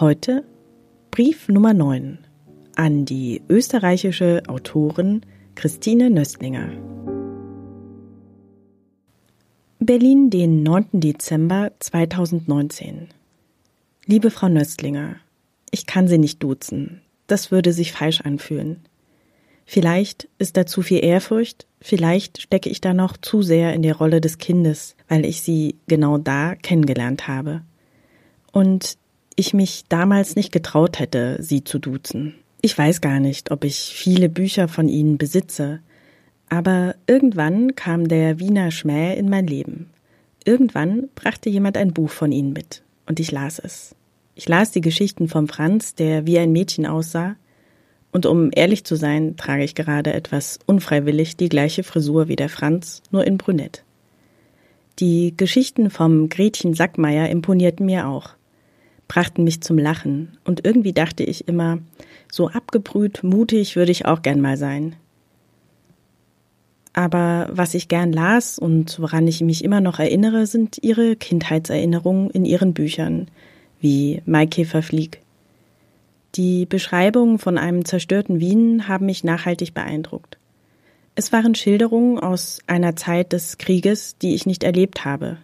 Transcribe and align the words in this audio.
Heute 0.00 0.42
Brief 1.12 1.48
Nummer 1.48 1.72
9 1.72 2.18
an 2.74 3.04
die 3.04 3.42
österreichische 3.48 4.42
Autorin 4.48 5.20
Christine 5.54 6.10
Nöstlinger. 6.10 6.72
Berlin, 9.78 10.30
den 10.30 10.64
9. 10.64 10.86
Dezember 10.94 11.70
2019. 11.78 13.10
Liebe 14.06 14.32
Frau 14.32 14.48
Nöstlinger, 14.48 15.14
ich 15.70 15.86
kann 15.86 16.08
Sie 16.08 16.18
nicht 16.18 16.42
duzen. 16.42 17.00
Das 17.28 17.52
würde 17.52 17.72
sich 17.72 17.92
falsch 17.92 18.22
anfühlen. 18.22 18.80
Vielleicht 19.64 20.28
ist 20.38 20.56
da 20.56 20.66
zu 20.66 20.82
viel 20.82 21.04
Ehrfurcht, 21.04 21.68
vielleicht 21.80 22.42
stecke 22.42 22.68
ich 22.68 22.80
da 22.80 22.94
noch 22.94 23.16
zu 23.16 23.42
sehr 23.42 23.72
in 23.74 23.82
der 23.82 23.94
Rolle 23.94 24.20
des 24.20 24.38
Kindes, 24.38 24.96
weil 25.06 25.24
ich 25.24 25.42
Sie 25.42 25.76
genau 25.86 26.18
da 26.18 26.56
kennengelernt 26.56 27.28
habe. 27.28 27.62
Und 28.50 28.98
ich 29.36 29.54
mich 29.54 29.84
damals 29.88 30.36
nicht 30.36 30.52
getraut 30.52 30.98
hätte, 30.98 31.38
sie 31.40 31.64
zu 31.64 31.78
duzen. 31.78 32.34
Ich 32.60 32.76
weiß 32.76 33.00
gar 33.00 33.20
nicht, 33.20 33.50
ob 33.50 33.64
ich 33.64 33.92
viele 33.94 34.28
Bücher 34.28 34.68
von 34.68 34.88
ihnen 34.88 35.18
besitze, 35.18 35.80
aber 36.48 36.94
irgendwann 37.06 37.74
kam 37.74 38.08
der 38.08 38.38
Wiener 38.38 38.70
Schmäh 38.70 39.14
in 39.16 39.28
mein 39.28 39.46
Leben. 39.46 39.90
Irgendwann 40.44 41.08
brachte 41.14 41.50
jemand 41.50 41.76
ein 41.76 41.92
Buch 41.92 42.10
von 42.10 42.32
ihnen 42.32 42.52
mit, 42.52 42.82
und 43.06 43.20
ich 43.20 43.32
las 43.32 43.58
es. 43.58 43.94
Ich 44.34 44.48
las 44.48 44.70
die 44.70 44.80
Geschichten 44.80 45.28
vom 45.28 45.48
Franz, 45.48 45.94
der 45.94 46.26
wie 46.26 46.38
ein 46.38 46.52
Mädchen 46.52 46.86
aussah, 46.86 47.36
und 48.12 48.26
um 48.26 48.50
ehrlich 48.54 48.84
zu 48.84 48.94
sein, 48.94 49.36
trage 49.36 49.64
ich 49.64 49.74
gerade 49.74 50.12
etwas 50.12 50.60
unfreiwillig 50.66 51.36
die 51.36 51.48
gleiche 51.48 51.82
Frisur 51.82 52.28
wie 52.28 52.36
der 52.36 52.48
Franz, 52.48 53.02
nur 53.10 53.26
in 53.26 53.38
brünett. 53.38 53.82
Die 55.00 55.34
Geschichten 55.36 55.90
vom 55.90 56.28
Gretchen 56.28 56.74
Sackmeier 56.74 57.28
imponierten 57.28 57.84
mir 57.84 58.06
auch 58.06 58.30
brachten 59.08 59.44
mich 59.44 59.60
zum 59.60 59.78
Lachen, 59.78 60.38
und 60.44 60.64
irgendwie 60.64 60.92
dachte 60.92 61.22
ich 61.22 61.48
immer, 61.48 61.78
so 62.30 62.48
abgebrüht, 62.48 63.22
mutig 63.22 63.76
würde 63.76 63.92
ich 63.92 64.06
auch 64.06 64.22
gern 64.22 64.40
mal 64.40 64.56
sein. 64.56 64.96
Aber 66.92 67.48
was 67.50 67.74
ich 67.74 67.88
gern 67.88 68.12
las 68.12 68.58
und 68.58 69.00
woran 69.00 69.26
ich 69.26 69.40
mich 69.40 69.64
immer 69.64 69.80
noch 69.80 69.98
erinnere, 69.98 70.46
sind 70.46 70.78
ihre 70.82 71.16
Kindheitserinnerungen 71.16 72.30
in 72.30 72.44
ihren 72.44 72.72
Büchern, 72.72 73.28
wie 73.80 74.22
Maikäfer 74.26 74.80
Flieg. 74.80 75.20
Die 76.36 76.66
Beschreibungen 76.66 77.38
von 77.38 77.58
einem 77.58 77.84
zerstörten 77.84 78.40
Wien 78.40 78.88
haben 78.88 79.06
mich 79.06 79.24
nachhaltig 79.24 79.74
beeindruckt. 79.74 80.38
Es 81.16 81.32
waren 81.32 81.54
Schilderungen 81.54 82.18
aus 82.18 82.60
einer 82.66 82.96
Zeit 82.96 83.32
des 83.32 83.58
Krieges, 83.58 84.18
die 84.18 84.34
ich 84.34 84.46
nicht 84.46 84.64
erlebt 84.64 85.04
habe. 85.04 85.38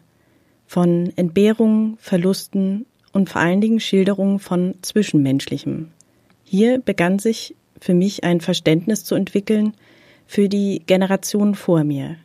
Von 0.67 1.13
Entbehrungen, 1.17 1.97
Verlusten 1.99 2.87
und 3.13 3.29
vor 3.29 3.41
allen 3.41 3.61
Dingen 3.61 3.81
Schilderungen 3.81 4.39
von 4.39 4.75
Zwischenmenschlichem. 4.83 5.89
Hier 6.45 6.79
begann 6.79 7.19
sich 7.19 7.55
für 7.81 7.95
mich 7.95 8.25
ein 8.25 8.41
Verständnis 8.41 9.05
zu 9.05 9.15
entwickeln 9.15 9.75
für 10.27 10.49
die 10.49 10.83
Generation 10.87 11.55
vor 11.55 11.85
mir. 11.85 12.17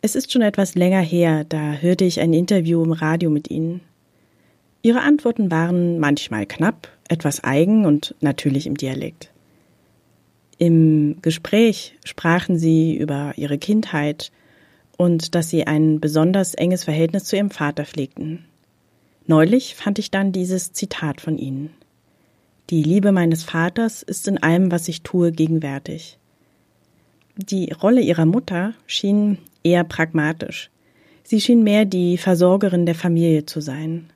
Es 0.00 0.14
ist 0.14 0.32
schon 0.32 0.42
etwas 0.42 0.74
länger 0.74 1.00
her, 1.00 1.44
da 1.44 1.72
hörte 1.74 2.04
ich 2.04 2.20
ein 2.20 2.32
Interview 2.32 2.82
im 2.82 2.92
Radio 2.92 3.30
mit 3.30 3.50
ihnen. 3.50 3.80
Ihre 4.82 5.00
Antworten 5.00 5.50
waren 5.50 5.98
manchmal 5.98 6.46
knapp, 6.46 6.88
etwas 7.08 7.42
eigen 7.42 7.84
und 7.84 8.14
natürlich 8.20 8.66
im 8.66 8.76
Dialekt. 8.76 9.30
Im 10.58 11.18
Gespräch 11.22 11.96
sprachen 12.04 12.58
sie 12.58 12.96
über 12.96 13.32
ihre 13.36 13.58
Kindheit 13.58 14.32
und 14.96 15.34
dass 15.34 15.50
sie 15.50 15.66
ein 15.66 16.00
besonders 16.00 16.54
enges 16.54 16.84
Verhältnis 16.84 17.24
zu 17.24 17.36
ihrem 17.36 17.50
Vater 17.50 17.84
pflegten. 17.84 18.44
Neulich 19.28 19.74
fand 19.74 19.98
ich 19.98 20.10
dann 20.10 20.32
dieses 20.32 20.72
Zitat 20.72 21.20
von 21.20 21.36
Ihnen. 21.36 21.68
Die 22.70 22.82
Liebe 22.82 23.12
meines 23.12 23.44
Vaters 23.44 24.02
ist 24.02 24.26
in 24.26 24.42
allem, 24.42 24.72
was 24.72 24.88
ich 24.88 25.02
tue, 25.02 25.32
gegenwärtig. 25.32 26.18
Die 27.36 27.70
Rolle 27.70 28.00
ihrer 28.00 28.24
Mutter 28.24 28.72
schien 28.86 29.36
eher 29.62 29.84
pragmatisch. 29.84 30.70
Sie 31.24 31.42
schien 31.42 31.62
mehr 31.62 31.84
die 31.84 32.16
Versorgerin 32.16 32.86
der 32.86 32.94
Familie 32.94 33.44
zu 33.44 33.60
sein. 33.60 34.08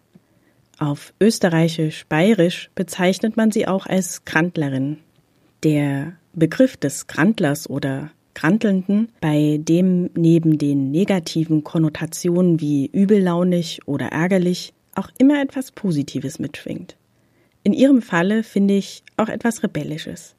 Auf 0.78 1.12
österreichisch-bayerisch 1.20 2.70
bezeichnet 2.74 3.36
man 3.36 3.52
sie 3.52 3.68
auch 3.68 3.84
als 3.84 4.24
Krantlerin. 4.24 4.96
Der 5.62 6.14
Begriff 6.32 6.78
des 6.78 7.06
Krantlers 7.06 7.68
oder 7.68 8.10
Krantelnden, 8.32 9.10
bei 9.20 9.60
dem 9.60 10.08
neben 10.14 10.56
den 10.56 10.90
negativen 10.90 11.64
Konnotationen 11.64 12.60
wie 12.60 12.86
übellaunig 12.86 13.80
oder 13.84 14.06
ärgerlich 14.06 14.72
auch 14.94 15.08
immer 15.19 15.41
etwas 15.41 15.72
Positives 15.72 16.38
mitschwingt. 16.38 16.97
In 17.64 17.72
ihrem 17.72 18.03
Falle 18.03 18.42
finde 18.42 18.75
ich 18.75 19.03
auch 19.16 19.28
etwas 19.28 19.62
Rebellisches. 19.62 20.34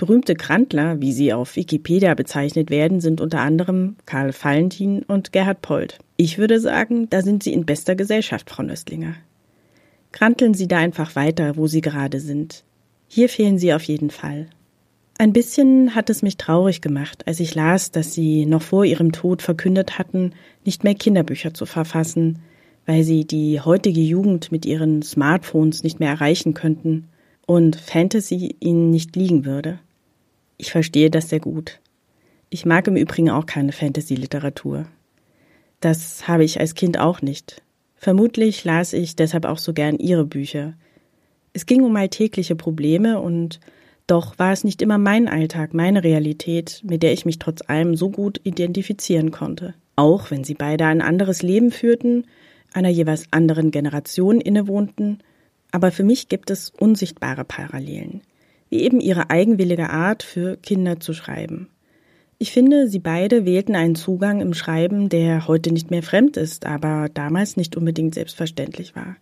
Berühmte 0.00 0.34
Krantler, 0.34 1.00
wie 1.00 1.12
sie 1.12 1.32
auf 1.32 1.56
Wikipedia 1.56 2.14
bezeichnet 2.14 2.70
werden, 2.70 3.00
sind 3.00 3.20
unter 3.20 3.40
anderem 3.40 3.96
Karl 4.06 4.32
Valentin 4.32 5.02
und 5.02 5.32
Gerhard 5.32 5.60
Polt. 5.60 5.98
Ich 6.16 6.38
würde 6.38 6.58
sagen, 6.58 7.08
da 7.10 7.20
sind 7.20 7.42
Sie 7.42 7.52
in 7.52 7.66
bester 7.66 7.96
Gesellschaft, 7.96 8.48
Frau 8.48 8.62
Nöstlinger. 8.62 9.14
Kranteln 10.12 10.54
Sie 10.54 10.68
da 10.68 10.78
einfach 10.78 11.16
weiter, 11.16 11.56
wo 11.56 11.66
Sie 11.66 11.82
gerade 11.82 12.20
sind. 12.20 12.64
Hier 13.08 13.28
fehlen 13.28 13.58
Sie 13.58 13.74
auf 13.74 13.82
jeden 13.82 14.10
Fall. 14.10 14.48
Ein 15.18 15.34
bisschen 15.34 15.94
hat 15.94 16.08
es 16.08 16.22
mich 16.22 16.38
traurig 16.38 16.80
gemacht, 16.80 17.26
als 17.26 17.40
ich 17.40 17.54
las, 17.54 17.90
dass 17.90 18.14
Sie 18.14 18.46
noch 18.46 18.62
vor 18.62 18.86
Ihrem 18.86 19.12
Tod 19.12 19.42
verkündet 19.42 19.98
hatten, 19.98 20.32
nicht 20.64 20.82
mehr 20.82 20.94
Kinderbücher 20.94 21.52
zu 21.52 21.66
verfassen, 21.66 22.38
weil 22.90 23.04
sie 23.04 23.24
die 23.24 23.60
heutige 23.60 24.00
Jugend 24.00 24.50
mit 24.50 24.66
ihren 24.66 25.02
Smartphones 25.02 25.84
nicht 25.84 26.00
mehr 26.00 26.10
erreichen 26.10 26.54
könnten 26.54 27.06
und 27.46 27.76
Fantasy 27.76 28.56
ihnen 28.58 28.90
nicht 28.90 29.14
liegen 29.14 29.44
würde. 29.44 29.78
Ich 30.56 30.72
verstehe 30.72 31.08
das 31.08 31.28
sehr 31.28 31.38
gut. 31.38 31.78
Ich 32.48 32.66
mag 32.66 32.88
im 32.88 32.96
Übrigen 32.96 33.30
auch 33.30 33.46
keine 33.46 33.70
Fantasy-Literatur. 33.70 34.86
Das 35.78 36.26
habe 36.26 36.42
ich 36.42 36.58
als 36.58 36.74
Kind 36.74 36.98
auch 36.98 37.22
nicht. 37.22 37.62
Vermutlich 37.94 38.64
las 38.64 38.92
ich 38.92 39.14
deshalb 39.14 39.44
auch 39.44 39.58
so 39.58 39.72
gern 39.72 39.96
ihre 39.96 40.24
Bücher. 40.24 40.74
Es 41.52 41.66
ging 41.66 41.84
um 41.84 41.94
alltägliche 41.94 42.56
Probleme 42.56 43.20
und 43.20 43.60
doch 44.08 44.36
war 44.40 44.52
es 44.52 44.64
nicht 44.64 44.82
immer 44.82 44.98
mein 44.98 45.28
Alltag, 45.28 45.74
meine 45.74 46.02
Realität, 46.02 46.82
mit 46.82 47.04
der 47.04 47.12
ich 47.12 47.24
mich 47.24 47.38
trotz 47.38 47.62
allem 47.68 47.94
so 47.94 48.10
gut 48.10 48.40
identifizieren 48.42 49.30
konnte. 49.30 49.74
Auch 49.94 50.32
wenn 50.32 50.42
sie 50.42 50.54
beide 50.54 50.86
ein 50.86 51.02
anderes 51.02 51.42
Leben 51.42 51.70
führten, 51.70 52.24
einer 52.72 52.88
jeweils 52.88 53.24
anderen 53.30 53.70
Generation 53.70 54.40
innewohnten, 54.40 55.18
aber 55.72 55.90
für 55.92 56.04
mich 56.04 56.28
gibt 56.28 56.50
es 56.50 56.70
unsichtbare 56.70 57.44
Parallelen, 57.44 58.22
wie 58.68 58.80
eben 58.80 59.00
ihre 59.00 59.30
eigenwillige 59.30 59.90
Art 59.90 60.22
für 60.22 60.56
Kinder 60.56 61.00
zu 61.00 61.12
schreiben. 61.12 61.68
Ich 62.38 62.52
finde, 62.52 62.88
sie 62.88 62.98
beide 62.98 63.44
wählten 63.44 63.74
einen 63.74 63.94
Zugang 63.94 64.40
im 64.40 64.54
Schreiben, 64.54 65.10
der 65.10 65.46
heute 65.46 65.72
nicht 65.72 65.90
mehr 65.90 66.02
fremd 66.02 66.38
ist, 66.38 66.64
aber 66.64 67.08
damals 67.12 67.58
nicht 67.58 67.76
unbedingt 67.76 68.14
selbstverständlich 68.14 68.96
war. 68.96 69.16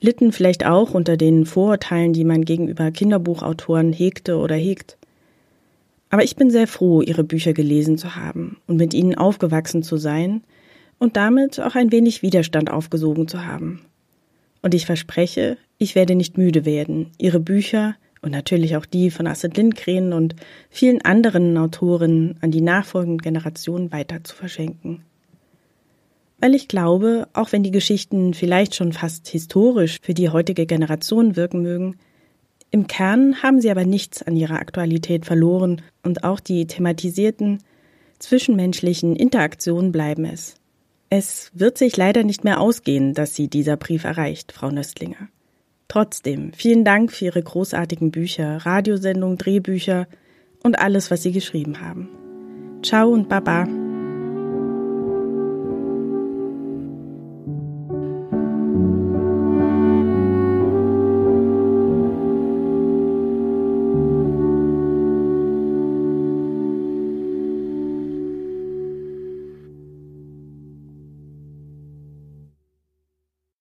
Litten 0.00 0.32
vielleicht 0.32 0.64
auch 0.64 0.94
unter 0.94 1.16
den 1.16 1.44
Vorurteilen, 1.44 2.12
die 2.12 2.24
man 2.24 2.44
gegenüber 2.44 2.90
Kinderbuchautoren 2.90 3.92
hegte 3.92 4.36
oder 4.36 4.54
hegt. 4.54 4.96
Aber 6.08 6.22
ich 6.22 6.36
bin 6.36 6.50
sehr 6.50 6.68
froh, 6.68 7.02
ihre 7.02 7.24
Bücher 7.24 7.52
gelesen 7.52 7.98
zu 7.98 8.14
haben 8.14 8.58
und 8.68 8.76
mit 8.76 8.94
ihnen 8.94 9.16
aufgewachsen 9.16 9.82
zu 9.82 9.96
sein, 9.96 10.44
und 11.04 11.16
damit 11.16 11.60
auch 11.60 11.74
ein 11.74 11.92
wenig 11.92 12.22
Widerstand 12.22 12.70
aufgesogen 12.70 13.28
zu 13.28 13.46
haben. 13.46 13.82
Und 14.62 14.72
ich 14.72 14.86
verspreche, 14.86 15.58
ich 15.76 15.94
werde 15.94 16.14
nicht 16.14 16.38
müde 16.38 16.64
werden, 16.64 17.10
Ihre 17.18 17.40
Bücher 17.40 17.94
und 18.22 18.30
natürlich 18.30 18.74
auch 18.74 18.86
die 18.86 19.10
von 19.10 19.26
Astrid 19.26 19.58
Lindgren 19.58 20.14
und 20.14 20.34
vielen 20.70 21.02
anderen 21.02 21.58
Autorinnen 21.58 22.38
an 22.40 22.50
die 22.50 22.62
nachfolgenden 22.62 23.18
Generationen 23.18 23.92
weiter 23.92 24.24
zu 24.24 24.34
verschenken. 24.34 25.04
Weil 26.38 26.54
ich 26.54 26.68
glaube, 26.68 27.28
auch 27.34 27.52
wenn 27.52 27.62
die 27.62 27.70
Geschichten 27.70 28.32
vielleicht 28.32 28.74
schon 28.74 28.94
fast 28.94 29.28
historisch 29.28 29.98
für 30.00 30.14
die 30.14 30.30
heutige 30.30 30.64
Generation 30.64 31.36
wirken 31.36 31.60
mögen, 31.60 31.96
im 32.70 32.86
Kern 32.86 33.42
haben 33.42 33.60
sie 33.60 33.70
aber 33.70 33.84
nichts 33.84 34.22
an 34.22 34.36
ihrer 34.36 34.58
Aktualität 34.58 35.26
verloren 35.26 35.82
und 36.02 36.24
auch 36.24 36.40
die 36.40 36.66
thematisierten 36.66 37.58
zwischenmenschlichen 38.18 39.16
Interaktionen 39.16 39.92
bleiben 39.92 40.24
es. 40.24 40.56
Es 41.10 41.50
wird 41.54 41.78
sich 41.78 41.96
leider 41.96 42.24
nicht 42.24 42.44
mehr 42.44 42.60
ausgehen, 42.60 43.14
dass 43.14 43.34
Sie 43.34 43.48
dieser 43.48 43.76
Brief 43.76 44.04
erreicht, 44.04 44.52
Frau 44.52 44.70
Nöstlinger. 44.70 45.28
Trotzdem, 45.88 46.52
vielen 46.54 46.84
Dank 46.84 47.12
für 47.12 47.26
Ihre 47.26 47.42
großartigen 47.42 48.10
Bücher, 48.10 48.58
Radiosendungen, 48.64 49.38
Drehbücher 49.38 50.08
und 50.62 50.78
alles, 50.78 51.10
was 51.10 51.22
Sie 51.22 51.32
geschrieben 51.32 51.80
haben. 51.80 52.08
Ciao 52.82 53.10
und 53.10 53.28
Baba. 53.28 53.83